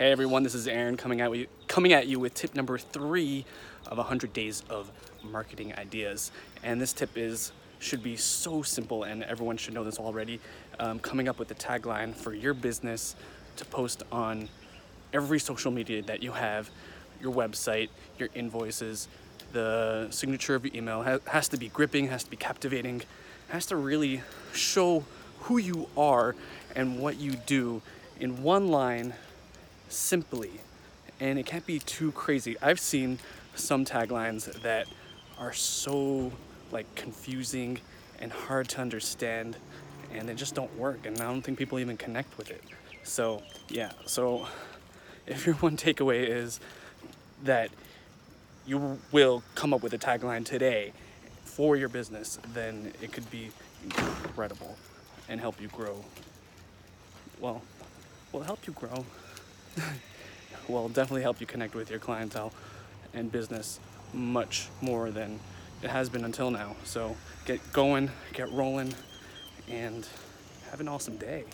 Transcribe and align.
Hey 0.00 0.12
everyone, 0.12 0.42
this 0.44 0.54
is 0.54 0.66
Aaron 0.66 0.96
coming 0.96 1.20
at 1.20 1.36
you 1.36 1.46
coming 1.68 1.92
at 1.92 2.06
you 2.06 2.18
with 2.18 2.32
tip 2.32 2.54
number 2.54 2.78
three 2.78 3.44
of 3.86 3.98
100 3.98 4.32
days 4.32 4.64
of 4.70 4.90
marketing 5.22 5.74
ideas. 5.76 6.32
And 6.62 6.80
this 6.80 6.94
tip 6.94 7.18
is 7.18 7.52
should 7.80 8.02
be 8.02 8.16
so 8.16 8.62
simple, 8.62 9.02
and 9.02 9.22
everyone 9.24 9.58
should 9.58 9.74
know 9.74 9.84
this 9.84 9.98
already. 9.98 10.40
Um, 10.78 11.00
coming 11.00 11.28
up 11.28 11.38
with 11.38 11.50
a 11.50 11.54
tagline 11.54 12.14
for 12.14 12.32
your 12.32 12.54
business 12.54 13.14
to 13.56 13.66
post 13.66 14.02
on 14.10 14.48
every 15.12 15.38
social 15.38 15.70
media 15.70 16.00
that 16.04 16.22
you 16.22 16.32
have, 16.32 16.70
your 17.20 17.34
website, 17.34 17.90
your 18.18 18.30
invoices, 18.34 19.06
the 19.52 20.06
signature 20.08 20.54
of 20.54 20.64
your 20.64 20.74
email 20.74 21.02
ha- 21.02 21.18
has 21.26 21.46
to 21.48 21.58
be 21.58 21.68
gripping, 21.68 22.08
has 22.08 22.24
to 22.24 22.30
be 22.30 22.38
captivating, 22.38 23.02
has 23.50 23.66
to 23.66 23.76
really 23.76 24.22
show 24.54 25.04
who 25.40 25.58
you 25.58 25.90
are 25.94 26.34
and 26.74 26.98
what 27.00 27.18
you 27.18 27.32
do 27.32 27.82
in 28.18 28.42
one 28.42 28.68
line 28.68 29.12
simply. 29.90 30.60
And 31.18 31.38
it 31.38 31.46
can't 31.46 31.66
be 31.66 31.78
too 31.78 32.12
crazy. 32.12 32.56
I've 32.62 32.80
seen 32.80 33.18
some 33.54 33.84
taglines 33.84 34.62
that 34.62 34.86
are 35.38 35.52
so 35.52 36.32
like 36.72 36.92
confusing 36.94 37.78
and 38.20 38.32
hard 38.32 38.68
to 38.70 38.80
understand 38.80 39.56
and 40.12 40.28
they 40.28 40.34
just 40.34 40.54
don't 40.54 40.74
work 40.76 41.04
and 41.04 41.20
I 41.20 41.24
don't 41.24 41.42
think 41.42 41.58
people 41.58 41.78
even 41.78 41.96
connect 41.96 42.36
with 42.38 42.50
it. 42.50 42.62
So, 43.02 43.42
yeah. 43.68 43.92
So 44.06 44.46
if 45.26 45.46
your 45.46 45.56
one 45.56 45.76
takeaway 45.76 46.26
is 46.26 46.60
that 47.44 47.70
you 48.66 48.98
will 49.10 49.42
come 49.54 49.74
up 49.74 49.82
with 49.82 49.92
a 49.94 49.98
tagline 49.98 50.44
today 50.44 50.92
for 51.44 51.76
your 51.76 51.88
business, 51.88 52.38
then 52.54 52.92
it 53.00 53.12
could 53.12 53.28
be 53.30 53.50
incredible 53.84 54.76
and 55.28 55.40
help 55.40 55.60
you 55.60 55.68
grow. 55.68 56.04
Well, 57.40 57.62
will 58.32 58.42
help 58.42 58.66
you 58.66 58.72
grow. 58.72 59.04
will 60.68 60.88
definitely 60.88 61.22
help 61.22 61.40
you 61.40 61.46
connect 61.46 61.74
with 61.74 61.90
your 61.90 61.98
clientele 61.98 62.52
and 63.12 63.30
business 63.30 63.80
much 64.12 64.68
more 64.80 65.10
than 65.10 65.40
it 65.82 65.90
has 65.90 66.08
been 66.08 66.24
until 66.24 66.50
now. 66.50 66.76
So 66.84 67.16
get 67.44 67.60
going, 67.72 68.10
get 68.32 68.50
rolling, 68.52 68.94
and 69.68 70.06
have 70.70 70.80
an 70.80 70.88
awesome 70.88 71.16
day. 71.16 71.44